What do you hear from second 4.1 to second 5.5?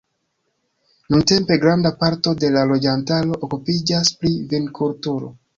pri vinkulturo.